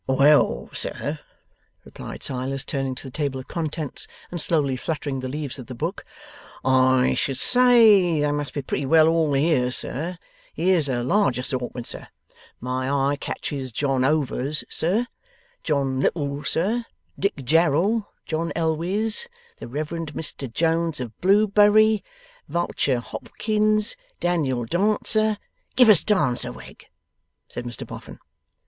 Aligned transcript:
'Well, 0.07 0.71
sir,' 0.73 1.19
replied 1.85 2.23
Silas, 2.23 2.65
turning 2.65 2.95
to 2.95 3.03
the 3.03 3.11
table 3.11 3.39
of 3.39 3.47
contents 3.47 4.07
and 4.31 4.41
slowly 4.41 4.75
fluttering 4.75 5.19
the 5.19 5.29
leaves 5.29 5.59
of 5.59 5.67
the 5.67 5.75
book, 5.75 6.05
'I 6.65 7.13
should 7.13 7.37
say 7.37 8.19
they 8.19 8.31
must 8.31 8.55
be 8.55 8.63
pretty 8.63 8.87
well 8.87 9.07
all 9.07 9.33
here, 9.33 9.69
sir; 9.69 10.17
here's 10.55 10.89
a 10.89 11.03
large 11.03 11.37
assortment, 11.37 11.85
sir; 11.85 12.07
my 12.59 12.89
eye 13.11 13.15
catches 13.15 13.71
John 13.71 14.03
Overs, 14.03 14.63
sir, 14.69 15.05
John 15.63 15.99
Little, 15.99 16.43
sir, 16.45 16.83
Dick 17.19 17.35
Jarrel, 17.35 18.07
John 18.25 18.51
Elwes, 18.55 19.27
the 19.57 19.67
Reverend 19.67 20.15
Mr 20.15 20.51
Jones 20.51 20.99
of 20.99 21.15
Blewbury, 21.21 22.03
Vulture 22.49 23.01
Hopkins, 23.01 23.95
Daniel 24.19 24.65
Dancer' 24.65 25.37
'Give 25.75 25.89
us 25.89 26.03
Dancer, 26.03 26.51
Wegg,' 26.51 26.87
said 27.47 27.65
Mr 27.65 27.85
Boffin. 27.85 28.17